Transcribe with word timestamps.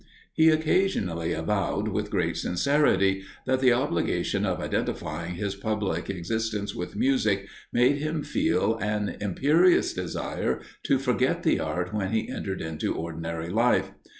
He 0.33 0.49
occasionally 0.49 1.31
avowed, 1.31 1.89
with 1.89 2.09
great 2.09 2.35
sincerity, 2.35 3.21
that 3.45 3.59
the 3.59 3.73
obligation 3.73 4.47
of 4.47 4.59
identifying 4.59 5.35
his 5.35 5.53
public 5.53 6.09
existence 6.09 6.73
with 6.73 6.95
music 6.95 7.47
made 7.71 7.97
him 7.97 8.23
feel 8.23 8.77
an 8.77 9.15
imperious 9.21 9.93
desire 9.93 10.61
to 10.85 10.97
forget 10.97 11.43
the 11.43 11.59
art 11.59 11.93
when 11.93 12.09
he 12.09 12.29
entered 12.31 12.61
into 12.63 12.95
ordinary 12.95 13.49
life. 13.51 13.91